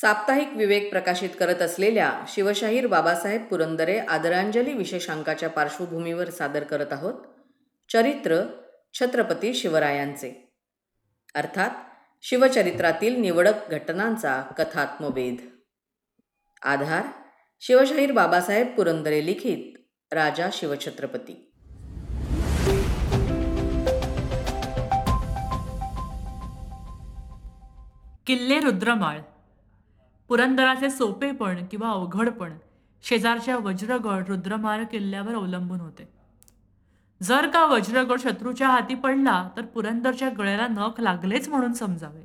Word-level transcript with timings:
साप्ताहिक 0.00 0.48
विवेक 0.56 0.90
प्रकाशित 0.90 1.30
करत 1.40 1.62
असलेल्या 1.62 2.24
शिवशाहीर 2.28 2.86
बाबासाहेब 2.86 3.44
पुरंदरे 3.44 3.98
आदरांजली 3.98 4.72
विशेषांकाच्या 4.72 5.48
पार्श्वभूमीवर 5.48 6.30
सादर 6.30 6.62
करत 6.62 6.92
आहोत. 6.92 7.14
चरित्र 7.92 8.42
छत्रपती 8.94 9.54
शिवरायांचे. 9.54 10.52
अर्थात 11.34 11.70
शिवचरित्रातील 12.22 13.20
निवडक 13.20 13.70
घटनांचा 13.70 14.42
कथात्मवेध. 14.58 15.34
आधार 16.62 17.06
शिवशाहीर 17.60 18.12
बाबासाहेब 18.12 18.76
पुरंदरे 18.76 19.26
लिखित 19.26 19.78
राजा 20.14 20.48
शिवछत्रपती. 20.52 21.48
किल्ले 28.26 28.60
रुद्रमाळ. 28.60 29.18
पुरंदराचे 30.28 30.90
सोपेपण 30.90 31.66
किंवा 31.70 31.90
अवघडपण 31.90 32.52
शेजारच्या 33.02 33.56
वज्रगड 33.56 34.24
रुद्रमार 34.28 34.84
किल्ल्यावर 34.84 35.34
अवलंबून 35.34 35.80
होते. 35.80 36.08
जर 37.22 37.48
का 37.48 37.64
वज्रगड 37.66 38.20
शत्रूच्या 38.20 38.68
हाती 38.68 38.94
पडला 38.94 39.48
तर 39.56 39.64
पुरंदरच्या 39.64 40.28
गळ्याला 40.28 40.66
नख 40.66 41.00
लागलेच 41.00 41.48
म्हणून 41.48 41.72
समजावे. 41.72 42.22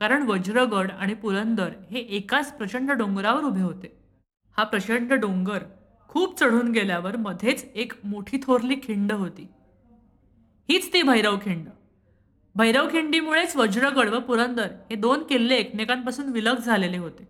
कारण 0.00 0.22
वज्रगड 0.22 0.90
आणि 0.90 1.14
पुरंदर 1.14 1.70
हे 1.90 1.98
एकाच 1.98 2.56
प्रचंड 2.56 2.90
डोंगरावर 2.90 3.42
उभे 3.42 3.62
होते. 3.62 3.98
हा 4.56 4.64
प्रचंड 4.64 5.12
डोंगर 5.12 5.62
खूप 6.08 6.40
चढून 6.40 6.70
गेल्यावर 6.72 7.16
मध्येच 7.16 7.64
एक 7.74 7.92
मोठी 8.04 8.38
थोरली 8.42 8.74
खिंड 8.74 9.12
होती. 9.12 9.48
हीच 10.70 10.92
ती 10.92 11.02
भैरव 11.02 11.36
खिंड. 11.36 11.68
भैरवखिंडीमुळेच 12.56 13.56
वज्रगड 13.56 14.08
व 14.08 14.18
पुरंदर 14.18 14.66
हे 14.90 14.94
दोन 14.94 15.22
किल्ले 15.22 15.56
एकमेकांपासून 15.56 16.28
विलग 16.28 16.56
झालेले 16.56 16.96
होते. 16.96 17.28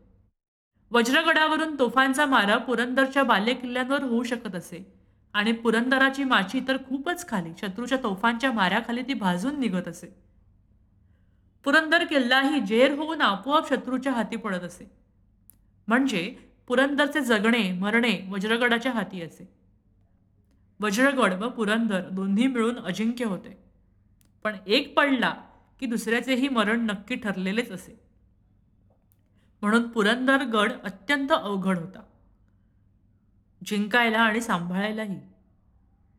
वज्रगडावरून 0.90 1.78
तोफांचा 1.78 2.26
मारा 2.26 2.56
पुरंदरच्या 2.56 3.22
बाल्य 3.22 3.54
किल्ल्यांवर 3.54 4.02
होऊ 4.02 4.22
शकत 4.22 4.54
असे. 4.54 4.94
आणि 5.34 5.52
पुरंदराची 5.52 6.24
माची 6.24 6.60
तर 6.68 6.76
खूपच 6.76 7.28
खाली 7.28 7.50
शत्रूच्या 7.60 7.98
तोफांच्या 8.02 8.52
माऱ्याखाली 8.52 9.02
ती 9.02 9.14
भाजून 9.14 9.60
निघत 9.60 9.88
असे. 9.88 10.06
पुरंदर 11.64 12.04
किल्लाही 12.04 12.60
जेर 12.60 12.98
होऊन 12.98 13.20
आपोआप 13.20 13.68
शत्रूच्या 13.68 14.12
हाती 14.12 14.36
पडत 14.36 14.62
असे. 14.62 14.90
म्हणजे 15.88 16.36
पुरंदरचे 16.68 17.20
जगणे 17.20 17.72
मरणे 17.72 18.28
वज्रगडाच्या 18.30 18.92
हाती 18.92 19.22
असे. 19.22 19.48
वज्रगड 20.80 21.32
व 21.32 21.48
पुरंदर 21.48 22.00
दोन्ही 22.00 22.46
मिळून 22.46 22.78
अजिंक्य 22.78 23.24
होते. 23.24 23.63
पण 24.44 24.56
एक 24.66 24.96
पडला 24.96 25.34
की 25.80 25.86
दुसऱ्याचेही 25.86 26.48
मरण 26.48 26.80
नक्की 26.80 27.14
ठरलेलेच 27.14 27.72
असे. 27.72 28.00
म्हणून 29.62 29.88
पुरंदर 29.88 30.44
गड 30.44 30.72
अत्यंत 30.84 31.32
अवघड 31.32 31.78
होता. 31.78 32.02
जिंकायला 33.66 34.18
आणि 34.18 34.40
सांभाळायलाही 34.40 35.20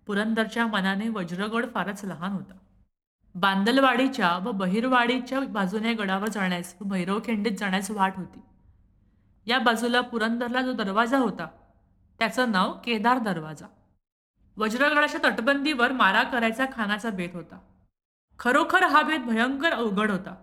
पुरंदरच्या 0.08 0.68
मनाने 0.68 1.10
वज्रगड 1.10 1.66
फारच 1.74 2.06
लहान 2.06 2.32
होता. 2.32 2.54
बांदलवाडीच्या 3.36 4.38
व 4.38 4.52
बहिरवाडीच्या 4.52 5.40
बाजूने 5.40 5.94
गडावर 5.94 6.28
जाण्यास 6.28 6.76
व 6.82 6.84
भैरवखिंडीत 6.84 7.58
जाण्यास 7.58 7.92
वाट 7.92 8.14
होती. 8.16 8.40
या 9.46 9.60
बाजूला 9.60 10.02
पुरंदरला 10.02 10.62
जो 10.62 10.74
दरवाजा 10.74 11.18
होता 11.18 11.48
त्याचं 12.20 12.52
नाव 12.52 12.74
केदार 12.86 13.18
दरवाजा. 13.18 13.68
वज्रगडाच्या 14.58 15.30
तटबंदीवर 15.30 15.92
मारा 15.92 16.24
करायचा 16.24 16.66
खानाचा 16.74 17.10
बेत 17.10 17.30
होता. 17.34 17.60
खरोखर 18.40 18.84
हा 18.84 19.02
भेद 19.02 19.22
भयंकर 19.22 19.72
अवघड 19.72 20.12
होता. 20.12 20.36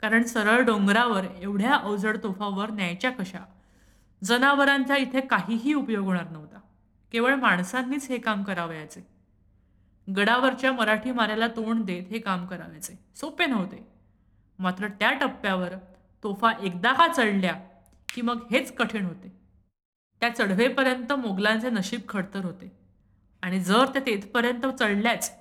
कारण 0.00 0.22
सरळ 0.22 0.60
डोंगरावर 0.60 1.24
एवढ्या 1.24 1.74
अवजड 1.74 2.16
तोफावर 2.22 2.70
न्यायच्या 2.70 3.10
कशा? 3.10 3.38
जनावरांचा 4.24 4.96
इथे 4.96 5.20
काहीही 5.20 5.74
उपयोग 5.74 6.04
होणार 6.04 6.30
नव्हता. 6.30 6.60
केवळ 7.12 7.34
माणसांनीच 7.34 8.08
हे 8.08 8.18
काम 8.18 8.44
करावयाचे 8.44 9.06
गडावरच्या 10.16 10.72
मराठी 10.72 11.12
माऱ्याला 11.12 11.46
तोंड 11.46 11.84
देत 11.84 12.02
हे 12.10 12.18
काम 12.18 12.46
करावयाचे 12.46 12.98
सोपे 13.16 13.46
नव्हते. 13.46 13.88
मात्र 14.58 14.88
त्या 14.88 15.12
टप्प्यावर 15.12 15.68
तोफा 16.22 16.52
एकदा 16.62 16.92
का 16.92 17.08
चढल्या 17.08 17.54
की 18.14 18.22
मग 18.22 18.46
हेच 18.50 18.76
कठीण 18.76 19.04
होते. 19.04 19.40
त्या 20.20 20.34
चढवेपर्यंत 20.34 21.12
मोगलांचे 21.12 21.70
नशीब 21.70 22.00
खडतर 22.08 22.44
होते. 22.44 22.78
आणि 23.42 23.60
जर 23.60 23.84
त्या 23.86 24.02
तेथपर्यंत 24.06 24.66
चढल्याच 24.66 25.39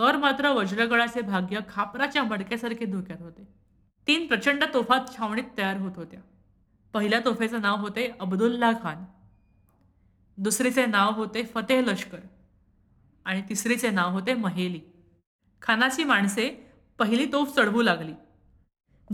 तर 0.00 0.16
मात्र 0.16 0.48
वज्रगडाचे 0.48 1.20
भाग्य 1.20 1.58
खापराच्या 1.68 2.22
मडक्यासारखे 2.22 2.84
धोक्यात 2.84 3.22
होते. 3.22 3.48
तीन 4.06 4.26
प्रचंड 4.26 4.64
तोफा 4.74 4.98
छावणीत 5.16 5.44
तयार 5.58 5.76
होत 5.76 5.92
होत्या. 5.96 6.20
पहिल्या 6.92 7.20
तोफेचं 7.24 7.60
नाव 7.60 7.76
होते 7.76 8.12
अब्दुल्ला 8.20 8.72
खान. 8.72 9.04
दुसरीचे 10.36 10.86
नाव 10.86 11.12
होते 11.12 11.42
फतेह 11.42 11.80
लष्कर. 11.80 12.18
आणि 13.24 13.42
तिसरीचे 13.48 13.90
नाव 13.90 14.10
होते 14.10 14.34
महेली. 14.34 14.80
खानाची 15.62 16.04
माणसे 16.04 16.48
पहिली 16.98 17.32
तोफ 17.32 17.56
चढवू 17.56 17.82
लागली. 17.82 18.12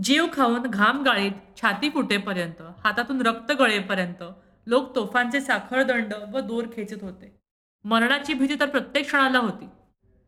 जीव 0.03 0.27
खाऊन 0.33 0.61
घाम 0.61 1.03
गाळीत 1.03 1.31
छाती 1.61 1.89
फुटेपर्यंत 1.89 2.61
हातातून 2.61 3.21
रक्त 3.21 3.51
गळेपर्यंत 3.51 4.23
लोक 4.67 4.95
तोफांचे 4.95 5.41
साखळदंड 5.41 6.13
व 6.13 6.39
दोर 6.39 6.65
खेचत 6.73 7.03
होते. 7.03 7.39
मरणाची 7.83 8.33
भीती 8.33 8.59
तर 8.59 8.69
प्रत्येक 8.69 9.05
क्षणाला 9.05 9.39
होती. 9.39 9.69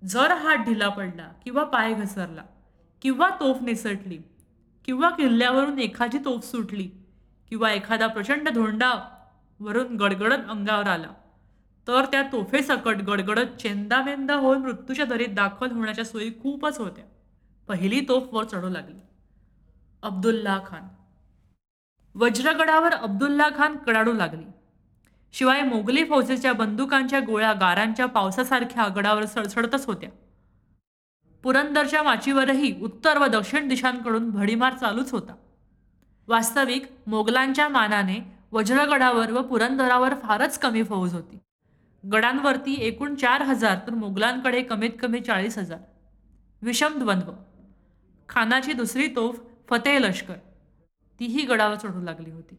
जर 0.07 0.31
हात 0.31 0.57
ढिला 0.57 0.89
पडला 0.89 1.31
किंवा 1.43 1.63
पाय 1.63 1.93
घसरला 1.93 2.43
किंवा 3.01 3.29
तोफ 3.29 3.57
निसटली 3.61 4.19
किंवा 4.85 5.09
किल्ल्यावरून 5.09 5.79
एखादी 5.79 6.17
तोफ 6.17 6.45
सुटली 6.45 6.91
किंवा 7.49 7.71
एखादा 7.71 8.07
प्रचंड 8.07 8.49
धोंडा 8.49 8.93
वरून 9.59 9.95
गडगडत 9.95 10.49
अंगावर 10.49 10.87
आला 10.87 11.13
तर 11.87 12.05
त्या 12.05 12.23
तोफेसकट 12.31 12.95
गडगडत 12.95 13.61
चेंदामेंदा 13.61 14.35
होऊन 14.35 14.57
मृत्यूच्या 14.57 15.05
दरीत 15.05 15.27
दाखल 15.27 15.71
होण्याच्या 15.71 16.05
सोयी 16.05 16.31
खूपच 16.31 16.79
होत्या. 16.79 17.05
पहिली 17.67 18.05
तोफ 18.07 18.23
वर 18.31 18.43
चढू 18.43 18.69
लागली. 18.69 18.99
अब्दुल्ला 20.03 20.59
खान. 20.67 20.87
वज्रगडावर 22.15 22.93
अब्दुल्ला 22.93 23.49
खान 23.57 23.77
कडाडू 23.77 24.13
लागली. 24.13 24.45
शिवाय 25.33 25.61
मोगली 25.61 26.03
फौजेच्या 26.03 26.53
बंदुकांच्या 26.53 27.19
गोळ्या 27.19 27.53
गारांच्या 27.53 28.05
पावसासारख्या 28.05 28.87
गडावर 28.95 29.25
सळसळतच 29.25 29.85
होत्या. 29.85 30.09
पुरंदरच्या 31.43 32.03
माचीवरही 32.03 32.81
उत्तर 32.81 33.17
व 33.17 33.25
दक्षिण 33.25 33.67
दिशांकडून 33.67 34.29
भडीमार 34.29 34.73
चालूच 34.73 35.11
होता. 35.11 35.35
वास्तविक 36.27 36.85
मोगलांच्या 37.07 37.69
मानाने 37.69 38.33
वज्रगडावर 38.51 39.31
व 39.31 39.41
पुरंदरावर 39.41 40.13
फारच 40.23 40.59
कमी 40.59 40.83
फौज 40.83 41.13
होती. 41.13 41.37
गडांवरती 42.11 42.75
एकूण 42.79 43.15
चार 43.15 43.41
हजार 43.41 43.75
तर 43.75 43.93
मोगलांकडे 43.93 44.61
कमीत 44.61 44.89
कमी 44.99 45.19
चाळीस 45.19 45.57
हजार. 45.57 45.79
विषम 46.61 46.99
द्वंद्व. 46.99 47.31
खानाची 48.29 48.73
दुसरी 48.73 49.07
तोफ 49.07 49.39
फतेह 49.69 49.99
लष्कर. 49.99 50.35
तीही 51.19 51.45
गडावर 51.45 51.75
चढू 51.75 52.01
लागली 52.01 52.31
होती. 52.31 52.55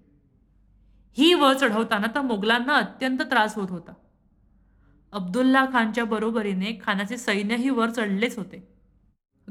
ही 1.16 1.32
वर 1.34 1.54
चढवताना 1.54 2.06
तर 2.15 2.21
मोगलांना 2.21 2.75
अत्यंत 2.75 3.22
त्रास 3.22 3.54
होत 3.54 3.71
होता. 3.71 3.93
अब्दुल्ला 5.12 5.65
खानच्या 5.72 6.04
बरोबरीने 6.04 6.78
खानाचे 6.82 7.16
सैन्यही 7.16 7.71
वर 7.71 7.91
चढलेच 7.91 8.37
होते. 8.38 8.69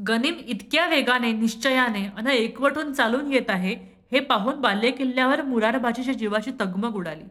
गनिम 0.08 0.36
इतक्या 0.36 0.86
वेगाने 0.88 1.32
निश्चयाने 1.32 2.06
अन 2.18 2.28
एकवटून 2.28 2.94
चालून 2.94 3.32
येत 3.34 3.50
आहे 3.50 3.74
हे 4.12 4.20
पाहून 4.20 4.62
बाल्य 4.62 4.92
किल्ल्यावर 4.92 5.42
मुरारबाजीच्या 5.42 6.14
जीवाची 6.14 6.52
तगमग 6.52 6.96
उडाली. 6.96 7.24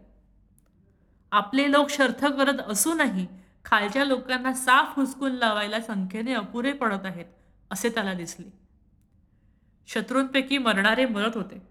आपले 1.33 1.71
लोक 1.73 1.91
शर्थ 1.91 2.25
करत 2.27 2.61
असूनही 2.69 3.27
खालच्या 3.65 4.05
लोकांना 4.05 4.53
साफ 4.53 4.97
हुसकून 4.97 5.33
लावायला 5.33 5.81
संख्येने 5.81 6.33
अपुरे 6.33 6.73
पडत 6.73 7.07
आहेत 7.07 7.27
असे 7.71 7.89
त्याला 7.89 8.13
दिसले. 8.13 8.53
शत्रूंपैकी 9.89 10.59
मरणारे 10.59 11.07
मरत 11.07 11.37
होते 11.37 11.63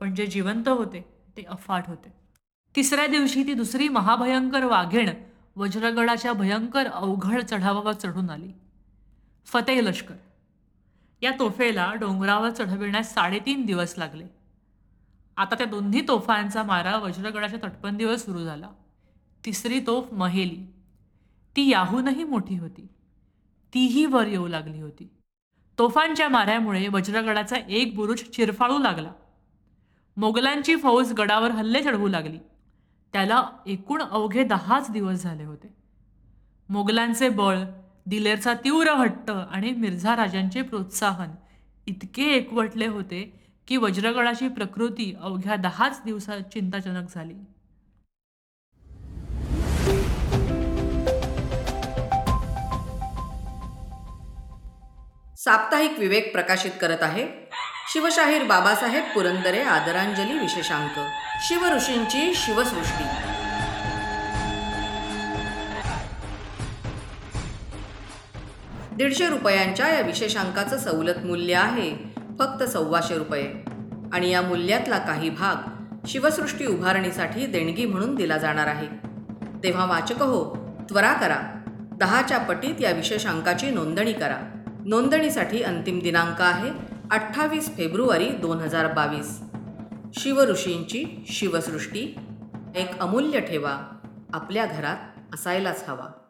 पण 0.00 0.14
जे 0.14 0.26
जिवंत 0.26 0.68
होते 0.68 1.04
ते 1.36 1.42
अफाट 1.42 1.84
होते. 1.86 2.12
तिसऱ्या 2.76 3.06
दिवशी 3.06 3.46
ती 3.46 3.54
दुसरी 3.54 3.88
महाभयंकर 3.88 4.64
वाघेण 4.64 5.10
वज्रगडाच्या 5.56 6.32
भयंकर 6.32 6.86
अवघड 6.86 7.42
चढावावर 7.42 7.92
चढून 7.92 8.30
आली. 8.30 8.52
फतेह 9.46 9.80
लष्कर. 9.80 10.14
या 11.22 11.30
तोफेला 11.38 11.94
डोंगरावर 11.94 12.50
चढविण्यास 12.50 13.14
साडेतीन 13.14 13.66
दिवस 13.66 13.94
लागले. 13.98 14.24
आता 15.36 15.54
त्या 15.54 15.66
दोन्ही 15.66 16.08
तोफांचा 16.08 16.62
मारा 16.62 16.96
वज्रगडाच्या 16.96 17.58
तटबंदीवर 17.62 18.16
सुरू 18.16 18.44
झाला. 18.44 18.68
तिसरी 19.44 19.80
तोफ 19.80 20.12
महेली. 20.12 20.66
ती 21.56 21.68
याहूनही 21.68 22.24
मोठी 22.24 22.58
होती. 22.58 22.86
तीही 23.74 24.06
वर 24.06 24.26
येऊ 24.26 24.48
लागली 24.48 24.80
होती. 24.80 25.10
तोफांच्या 25.78 26.28
माऱ्यामुळे 26.28 26.88
वज्रगडाचा 26.88 27.56
एक 27.68 27.94
बुरुज 27.94 28.22
चिरफाळू 28.22 28.78
लागला. 28.78 29.10
मोगलांची 30.16 30.76
फौज 30.76 31.12
गडावर 31.12 31.50
हल्ले 31.50 31.82
चढवू 31.82 32.08
लागली. 32.08 32.38
त्याला 33.12 33.42
एकूण 33.66 34.02
अवघे 34.02 34.44
दहाच 34.44 34.90
दिवस 34.90 35.22
झाले 35.22 35.44
होते. 35.44 35.74
मोगलांचे 36.68 37.28
बळ 37.28 37.58
दिलेरचा 38.06 38.54
तीव्र 38.54 38.90
हट्ट 38.90 39.30
आणि 39.30 39.70
मिर्झा 39.70 40.16
राजांचे 40.16 40.62
प्रोत्साहन 40.62 41.28
इतके 41.86 42.22
एकवटले 42.22 42.86
होते 42.86 43.50
की 43.68 43.76
वज्रगडाची 43.76 44.48
प्रकृती 44.48 45.14
अवघ्या 45.20 45.56
दहाच 45.56 46.00
दिवसात 46.04 46.40
चिंताजनक 46.40 47.08
झाली. 47.14 47.34
साप्ताहिक 55.36 55.98
विवेक 55.98 56.32
प्रकाशित 56.32 56.70
करत 56.80 57.02
आहे. 57.02 57.45
शिवशाहीर 57.96 58.42
बाबासाहेब 58.42 59.04
पुरंदरे 59.14 59.62
आदरांजली 59.62 60.38
विशेषांक. 60.38 60.90
शिवऋषींची 61.40 62.32
शिवसृष्टी. 62.34 63.04
दीडशे 68.96 69.26
रुपयांच्या 69.26 69.88
या 69.88 70.00
विशेषांकाचं 70.00 70.78
सवलत 70.78 71.24
मूल्य 71.24 71.54
आहे 71.54 72.14
फक्त 72.38 72.62
सव्वाशे 72.62 73.18
रुपये. 73.18 73.52
आणि 74.12 74.30
या 74.30 74.42
मूल्यातला 74.42 74.98
काही 74.98 75.30
भाग 75.30 75.54
शिवसृष्टी 76.06 76.66
उभारणीसाठी 76.66 77.46
देणगी 77.46 77.86
म्हणून 77.86 78.14
दिला 78.14 78.38
जाणार 78.38 78.66
आहे. 78.66 78.88
तेव्हा 79.64 79.84
वाचक 79.84 80.22
हो 80.22 80.56
त्वरा 80.90 81.12
करा. 81.12 81.38
दहाच्या 81.92 82.38
पटीत 82.38 82.80
या 82.80 82.90
विशेषांकाची 82.90 83.70
नोंदणी 83.70 84.12
करा. 84.12 84.62
नोंदणीसाठी 84.86 85.62
अंतिम 85.62 85.98
दिनांक 85.98 86.42
आहे 86.42 86.95
अठ्ठावीस 87.10 87.76
फेब्रुवारी 87.76 88.28
दोन 88.28 88.58
हजार 88.58 88.92
बावीस. 88.92 89.40
शिवऋषींची 90.18 91.24
शिवसृष्टी 91.28 92.16
एक 92.76 92.98
अमूल्य 92.98 93.40
ठेवा. 93.40 93.78
आपल्या 94.32 94.66
घरात 94.66 94.96
असायलाच 95.34 95.84
हवा. 95.88 96.25